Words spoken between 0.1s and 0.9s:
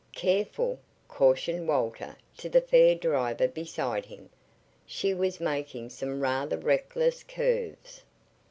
"Careful,"